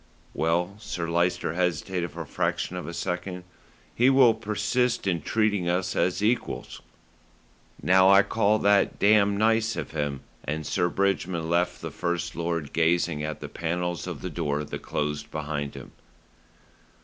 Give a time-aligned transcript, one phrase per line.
[0.33, 3.43] "Well," Sir Lyster hesitated for the fraction of a second,
[3.93, 6.81] "he will persist in treating us as equals."
[7.83, 12.73] "Now I call that damned nice of him;" and Sir Bridgman left the First Lord
[12.73, 15.91] gazing at the panels of the door that closed behind him.